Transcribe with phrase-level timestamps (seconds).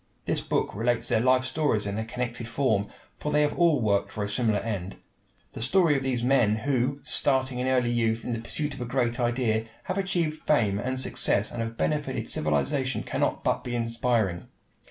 [0.25, 2.87] This book relates their life stories in a connected form,
[3.19, 4.95] for they have all worked for a similar end.
[5.53, 8.85] The story of these men, who, starting in early youth in the pursuit of a
[8.85, 14.47] great idea, have achieved fame and success and have benefited civilization, cannot but be inspiring.